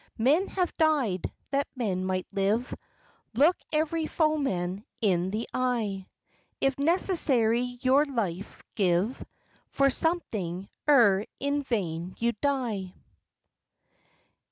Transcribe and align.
Men 0.17 0.47
have 0.47 0.75
died 0.77 1.31
that 1.51 1.67
men 1.75 2.03
might 2.05 2.25
live: 2.31 2.73
Look 3.35 3.55
every 3.71 4.07
foeman 4.07 4.83
in 4.99 5.29
the 5.29 5.47
eye! 5.53 6.07
If 6.59 6.75
necessary, 6.79 7.77
your 7.81 8.05
life 8.05 8.63
give 8.73 9.23
For 9.69 9.91
something, 9.91 10.67
ere 10.87 11.27
in 11.39 11.61
vain 11.61 12.15
you 12.17 12.31
die. 12.41 12.95